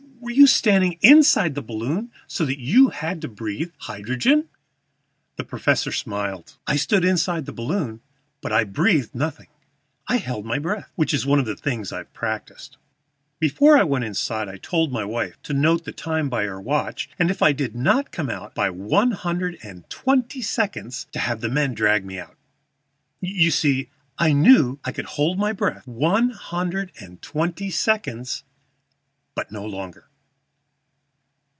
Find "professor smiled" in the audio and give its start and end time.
5.43-6.57